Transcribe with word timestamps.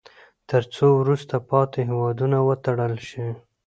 تر 0.49 0.63
څو 0.73 0.85
وروسته 1.01 1.35
پاتې 1.49 1.79
هیوادونه 1.89 2.37
وتړل 2.47 2.93
شي. 3.09 3.27